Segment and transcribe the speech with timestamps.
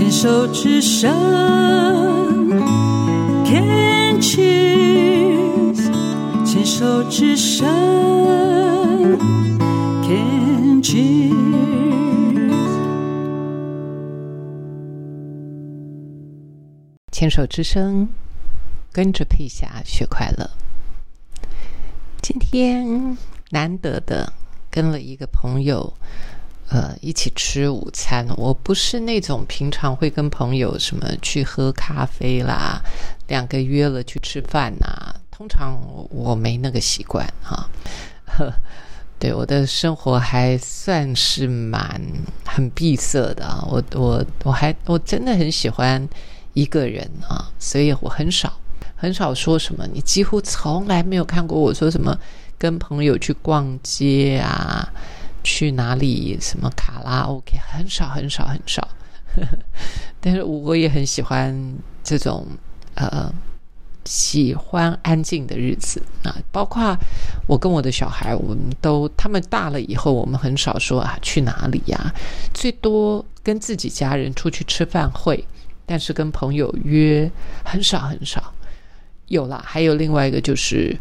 [0.00, 1.12] 牵手之声
[3.44, 5.76] ，Can cheers，
[6.42, 7.68] 牵手之声
[10.02, 11.36] ，Can cheers。
[17.12, 18.08] 牵手之声，
[18.90, 20.50] 跟着佩霞学快乐。
[22.22, 23.18] 今天
[23.50, 24.32] 难得的
[24.70, 25.92] 跟了一个朋友，
[26.70, 28.26] 呃，一起吃午餐。
[28.36, 32.80] 我不是那种平常会跟朋友什么去喝咖啡啦，
[33.28, 35.14] 两个约了去吃饭呐。
[35.30, 35.78] 通常
[36.10, 37.68] 我没那个习惯哈。
[39.18, 42.00] 对我的生活还算是蛮
[42.46, 43.62] 很闭塞的啊。
[43.68, 46.08] 我我我还我真的很喜欢。
[46.52, 48.52] 一个人啊，所以我很少
[48.96, 49.86] 很少说什么。
[49.94, 52.18] 你几乎从来没有看过我说什么
[52.58, 54.92] 跟朋友去逛街啊，
[55.42, 58.86] 去哪里什么卡拉 OK，很少很少很少。
[60.20, 62.46] 但是我也很喜欢这种
[62.94, 63.32] 呃
[64.04, 66.96] 喜欢安静的日子啊，包括
[67.46, 72.12] 我跟我的小孩，我们都他们大了以后，我们很少说啊去哪里呀，
[72.52, 75.46] 最多跟自己家人出去吃饭会。
[75.86, 77.28] 但是跟朋友约
[77.64, 78.54] 很少很少，
[79.26, 80.96] 有啦，还有另外一个就是，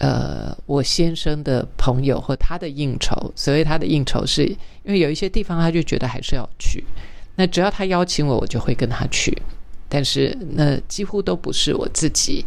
[0.00, 6.82] 呃，我先生的朋友和他的应酬，所谓他的应酬是因为有一些地方他就觉得还是要去，
[7.36, 9.36] 那只要他邀请我，我就会跟他去，
[9.88, 12.44] 但是那几乎都不是我自己，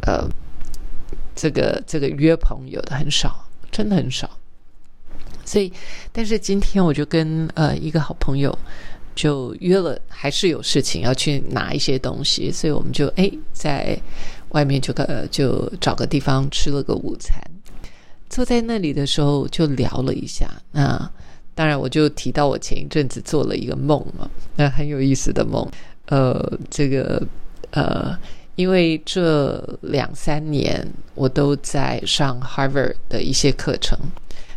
[0.00, 0.26] 呃，
[1.36, 4.30] 这个这个约朋友的很少，真的很少，
[5.44, 5.70] 所以，
[6.10, 8.58] 但是今天我就跟呃一个好朋友。
[9.16, 13.96] 就约了，还是有事情要去拿一些东西，所以我们就哎，在
[14.54, 17.38] 外面就个就找个地方吃了个午餐。
[18.30, 21.10] 坐在那里的时候就聊了一下，那
[21.54, 25.64] 当然我就提到我前一阵子做了一个梦嘛，那很有意思的梦。
[26.06, 27.22] 呃，这个
[27.70, 28.16] 呃，
[28.56, 33.96] 因为这两三年我都在上 Harvard 的一些课程。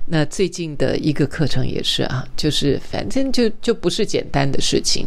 [0.09, 5.05] 那最近的一个课程也是啊，就是反正就就不是简单的事情，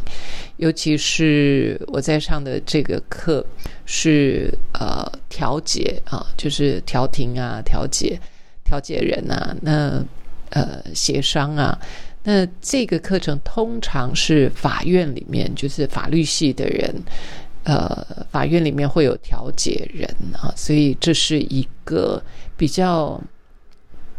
[0.59, 3.45] 尤其是我在上的这个课
[3.87, 8.21] 是呃调解啊，就是调停啊、调解、
[8.63, 10.05] 调解人啊，那
[10.51, 11.79] 呃协商啊，
[12.25, 16.95] 那这个课程通常是法院里面就是法律系的人，
[17.65, 22.23] 呃，法院里面会有调解人啊，所以这是一个
[22.59, 23.19] 比较。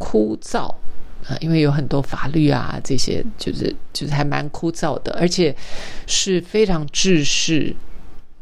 [0.01, 0.67] 枯燥
[1.27, 5.55] 啊，因为有很多法律啊，这些就是就是还蛮枯燥的，而且
[6.07, 7.75] 是非常制式，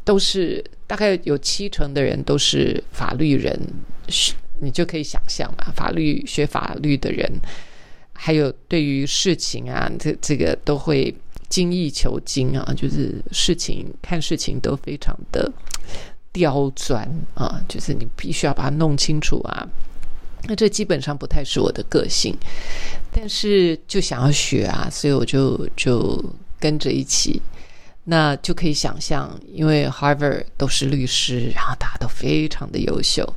[0.02, 3.60] 都是大概有七成的人都是法律人，
[4.60, 7.30] 你就可以想象嘛，法律学法律的人，
[8.14, 11.14] 还有对于事情啊，这这个都会
[11.50, 15.52] 精益求精啊，就是事情看事情都非常的
[16.32, 19.68] 刁钻啊，就是你必须要把它弄清楚啊。
[20.44, 22.36] 那这基本上不太是我的个性，
[23.12, 26.22] 但是就想要学啊，所以我就就
[26.58, 27.40] 跟着一起。
[28.04, 33.34] 那就可以想象，因为 Harvard 都是律师，然后大家都非常的优秀。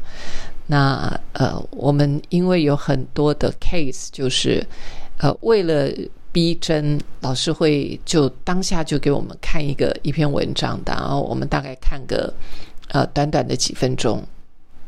[0.68, 4.66] 那呃，我们因为有很多的 case，就是
[5.18, 5.92] 呃，为了
[6.32, 12.34] 逼真，老师会就当下就给我们看一个一篇文章的，然后我们大概看个
[12.88, 14.26] 呃短短的几分钟，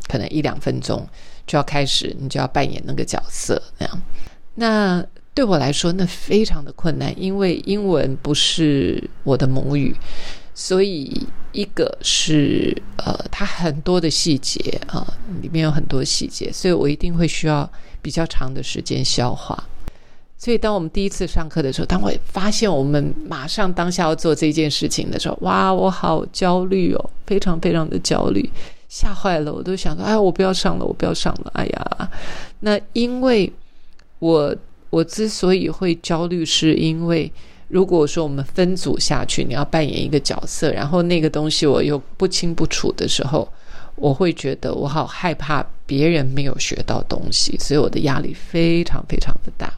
[0.08, 1.06] 可能一两分钟。
[1.45, 4.01] 就要开始，你就要扮演那个角色那样。
[4.56, 9.94] 那对我来说，那非常的困难，因为英文不是我的母语，
[10.53, 15.06] 所以一个是呃，它很多的细节啊，
[15.41, 17.69] 里面有很多细节，所以我一定会需要
[18.01, 19.62] 比较长的时间消化。
[20.38, 28.50] 所以，当我们第一次上课的时候，当我发现我们马上当下要做这件事情的时候，哇，我好焦虑哦，非常非常的焦虑。
[28.95, 32.09] 吓坏了，我都想说，哎，我不要上了，我不要上了，哎呀，
[32.61, 33.51] 那因为
[34.19, 34.56] 我
[34.89, 37.29] 我之所以会焦虑，是因为
[37.67, 43.45] 如果说我们分组下去，你要扮演一个角色，然后那个东西我又不清不楚的时候，
[43.97, 49.74] 我会觉得我好害怕别人没有学到东西，所以我的压力非常非常的大。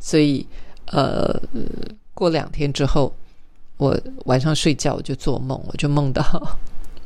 [0.00, 0.44] 所以，
[0.86, 1.40] 呃，
[2.12, 3.14] 过两天之后，
[3.76, 6.58] 我晚上睡觉我就做梦，我就梦到。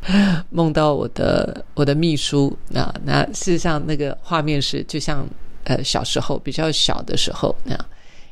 [0.50, 5.26] 梦到我的我的秘书啊，那事实上那个画面是就像
[5.64, 7.86] 呃小时候比较小的时候那样，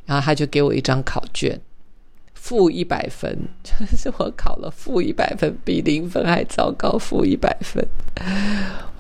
[0.06, 1.61] 然后他就给我一张考卷，
[2.35, 7.87] 负一百分，就 是我考了负一百分，比零分还糟糕，负一百分。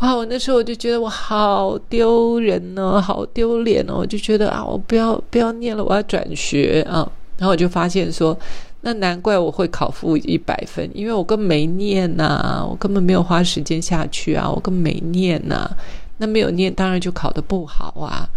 [0.00, 0.14] 哇！
[0.14, 7.10] 我那时候我就觉得我好丢人哦，好丢脸哦，我就觉得啊，我不要不要念了，我要转学啊。
[7.38, 8.36] 然后我就发现说，
[8.80, 15.68] 那难怪我会考负一百分，因为我根本没念呐、我根本没有花时间下去啊，我根本没念呐、
[16.18, 18.28] 那没有念，当然就考得不好啊。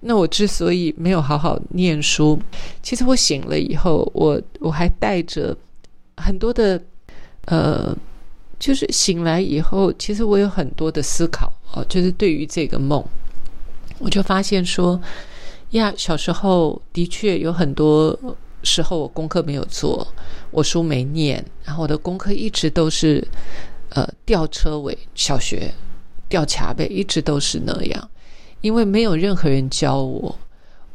[0.00, 2.38] 那我之所以没有好好念书，
[2.82, 5.56] 其实我醒了以后，我我还带着
[6.18, 6.80] 很多的
[7.46, 7.96] 呃，
[8.58, 13.02] 就是醒来以后，其实我有很多的思考哦，就是对于这个梦，
[13.98, 15.00] 我就发现说
[15.70, 18.16] 呀，小时候的确有很多
[18.66, 20.06] 时候我功课没有做，
[20.50, 23.26] 我书没念，然后我的功课一直都是
[23.90, 25.72] 呃吊车尾，小学
[26.28, 28.10] 吊卡背，一直都是那样。
[28.60, 30.36] 因为没有任何人教我，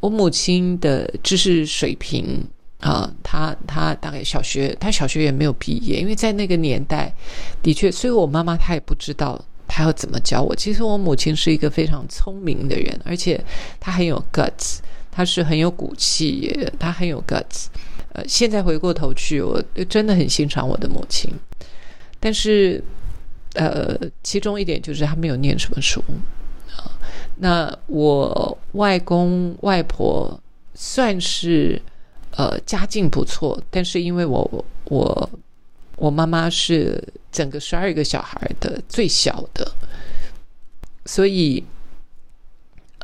[0.00, 2.44] 我母亲的知识水平
[2.80, 7.14] 啊，她她大概小学，她小学也没有毕业，因为在那个年代，
[7.62, 10.54] 的确，所以我妈妈她也不知道她要怎么教我。
[10.54, 13.42] 其实我母亲是一个非常聪明的人，而且
[13.80, 14.78] 她很有 guts，
[15.12, 16.50] 她是很有骨气，
[16.80, 17.66] 她很有 guts。
[18.14, 21.30] 呃，现在回过头去，我真的很欣赏我的母亲，
[22.18, 22.82] 但是
[23.54, 26.02] 呃，其中一点就是她没有念什么书
[26.76, 26.92] 啊。
[27.36, 30.38] 那我外公外婆
[30.74, 31.80] 算是
[32.32, 35.30] 呃家境不错，但是因为我我
[35.96, 39.72] 我妈妈是整个十二个小孩的最小的，
[41.06, 41.64] 所以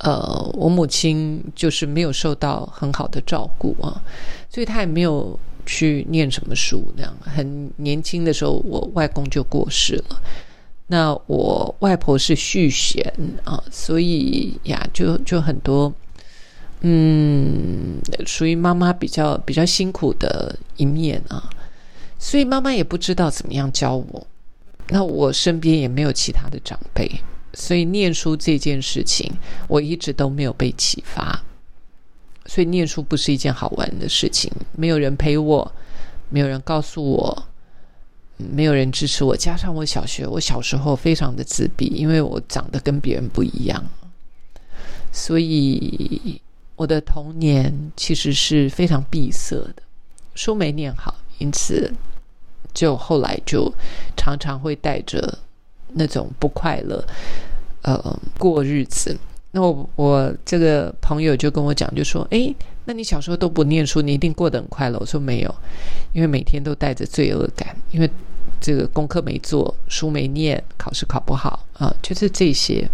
[0.02, 4.00] 呃我母亲就是没有受到很好的照顾啊，
[4.48, 6.92] 所以她也没有去念什么书。
[6.96, 10.22] 那样很年轻的时候，我外公就过世了。
[10.86, 13.12] 那我外婆是续弦
[13.44, 15.92] 啊，所以呀，就就很多，
[16.80, 21.50] 嗯，属于妈妈比较比较辛苦的一面啊，
[22.18, 24.26] 所以妈妈也不知道怎么样教我。
[24.88, 27.06] 那我身边也没有其他的长辈，
[27.54, 29.32] 所以念书这件事情，
[29.68, 31.42] 我一直都没有被启发。
[32.46, 35.72] 所以念书不是一件好玩的事情，没有人陪我，
[36.30, 37.44] 没有人告诉我。
[38.40, 43.84] 没有人支持我，加上我小学，我小时候非常的自闭，因为我长得跟别人不一样，
[45.10, 46.40] 所以
[46.76, 49.82] 我的童年其实是非常闭塞的，
[50.36, 51.92] 书没念好，因此
[52.72, 53.74] 就后来就
[54.16, 55.36] 常常会带着
[55.94, 57.04] 那种不快乐，
[57.82, 59.16] 呃，过日子。
[59.50, 62.54] 那我我这个朋友就跟我讲，就说：“诶，
[62.84, 65.54] 那你小时候都不念书，你一定过得很快乐。”我说：“没有，
[66.12, 68.10] 因为每天都带着罪恶感，因为
[68.60, 72.88] 这个功课没做，书没念，考试考不好啊，就是这些。”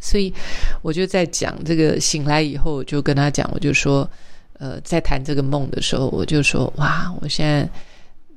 [0.00, 0.32] 所以
[0.82, 4.08] 我就在讲这个，醒来以后，我就跟他讲，我就说
[4.60, 7.68] ：“呃，在谈这个梦的时候，我就说：哇，我现在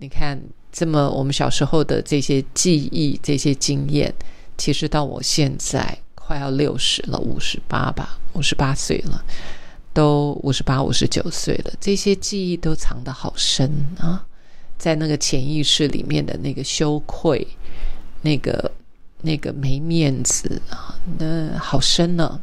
[0.02, 4.12] 你看这么我们小时候的这些记忆、这些经验，
[4.58, 9.22] 其实到我现在。”快要六十了，五十八吧，五十八岁了，
[9.92, 11.74] 都五十八、五十九岁了。
[11.78, 13.70] 这些记忆都藏得好深
[14.00, 14.26] 啊，
[14.78, 17.46] 在那个潜意识里面的那个羞愧，
[18.22, 18.72] 那个
[19.22, 22.40] 那个没面子啊，那好深呢。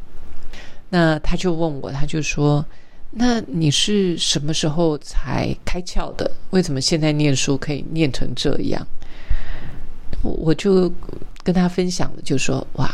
[0.89, 2.63] 那他就问我，他就说
[3.11, 6.29] ：“那你是什么时候才开窍的？
[6.51, 8.87] 为什么现在念书可以念成这样？”
[10.21, 10.91] 我就
[11.43, 12.89] 跟他分享了，就说：“哇。”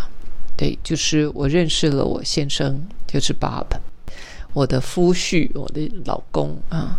[0.58, 3.66] 对，就是我认识了我先生，就是 Bob，
[4.54, 6.98] 我的夫婿，我的老公啊，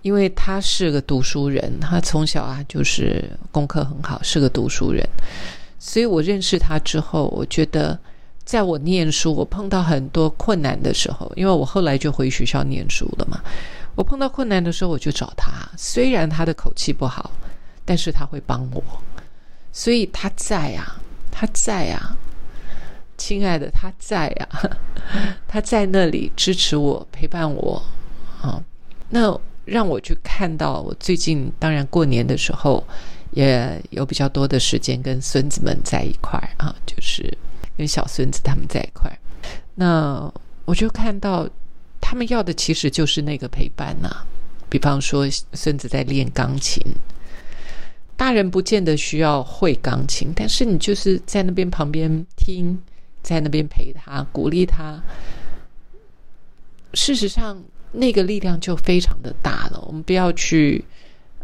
[0.00, 5.06] 因为他是个读书人，他从小啊就是功课很好，是个读书人，
[5.78, 7.98] 所以我认识他之后，我觉得
[8.44, 13.40] 在我念书，我碰到很多困难的时候，因为我后来就回学校念书了嘛，
[13.94, 17.30] 我碰到困难的时候，我就找他，虽然他的口气不好，
[17.84, 18.82] 但是他会帮我，
[19.72, 22.16] 所以他在啊，他在啊。
[23.16, 24.60] 亲爱的，他在啊，
[25.46, 27.80] 他在那里支持我、陪伴我
[28.42, 28.60] 啊。
[29.08, 32.84] 那让我去看到，我最近当然过年的时候
[33.30, 37.32] 也有比较多的时间跟孙子们在一块啊，就是
[37.76, 39.10] 跟小孙子他们在一块。
[39.74, 40.32] 那
[40.64, 41.48] 我就看到
[42.00, 44.24] 他们要的其实就是那个陪伴呐。
[44.68, 46.82] 比方说，孙子在练钢琴，
[48.16, 52.78] 大人不见得需要会钢琴，但是你就是在那边旁边听。
[53.24, 55.02] 在那边陪他，鼓励他。
[56.92, 59.80] 事实上，那个力量就非常的大了。
[59.86, 60.84] 我们不要去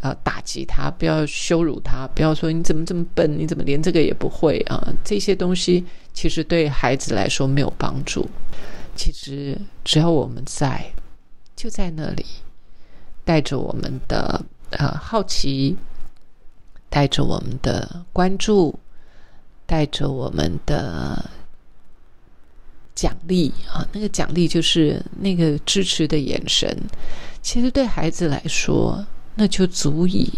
[0.01, 4.93] 呃打击他，不要羞辱他，不要说你怎么这么笨，你怎么连这个也不会啊？
[5.03, 8.29] 这些东西其实对孩子来说没有帮助。
[8.95, 10.91] 其实只要我们在，
[11.55, 12.25] 就在那里，
[13.23, 15.77] 带着我们的呃好奇，
[16.89, 18.77] 带着我们的关注，
[19.65, 21.29] 带着我们的。
[22.93, 26.69] 奖励啊，那个奖励就是那个支持的眼神。
[27.41, 29.03] 其实对孩子来说，
[29.41, 30.31] 那就足以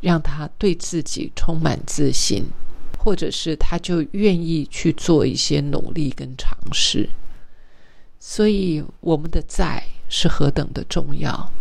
[0.00, 2.42] 让他对自己充满自信，
[2.96, 7.06] 或者是他就愿意去做一些努力跟尝试。
[8.18, 11.52] 所以，我们的在是何等的重要。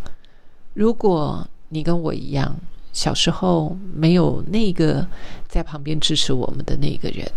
[0.74, 2.56] 如果你跟我一样，
[2.94, 5.06] 小时候没有那个
[5.50, 7.30] 在旁边支持我们的那个人，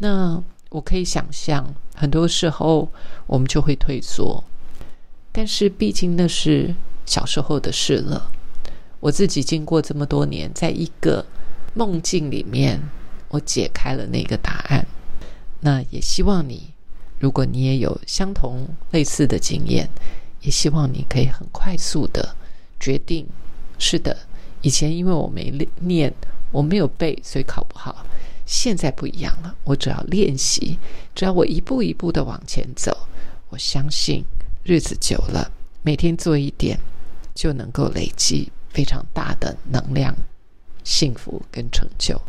[0.00, 2.90] 那我可以想象，很多时候
[3.26, 4.44] 我们就会退缩。
[5.32, 6.74] 但是，毕竟那是
[7.06, 8.30] 小时候的事了。
[9.00, 11.24] 我自己经过这么多年，在一个
[11.74, 12.80] 梦境里面，
[13.28, 14.86] 我解开了那个答案。
[15.60, 16.74] 那也希望你，
[17.18, 19.88] 如果你也有相同类似的经验。
[20.40, 22.36] 也希望你可以很快速的
[22.78, 23.26] 决定。
[23.78, 24.14] 是的，
[24.60, 26.12] 以前因为我没念，
[26.52, 28.04] 我没有背，所以考不好。
[28.44, 30.78] 现在不一样了，我只要练习，
[31.14, 32.94] 只要我一步一步的往前走，
[33.48, 34.22] 我相信
[34.64, 36.78] 日子久了，每天做一点，
[37.34, 40.14] 就能够累积非常大的能量、
[40.84, 42.20] 幸福跟成就。